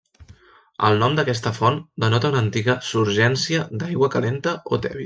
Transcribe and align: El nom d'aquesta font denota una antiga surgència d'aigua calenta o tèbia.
El 0.87 0.97
nom 1.03 1.17
d'aquesta 1.19 1.51
font 1.57 1.77
denota 2.05 2.33
una 2.35 2.43
antiga 2.47 2.77
surgència 2.89 3.65
d'aigua 3.85 4.15
calenta 4.19 4.61
o 4.67 4.85
tèbia. 4.89 4.99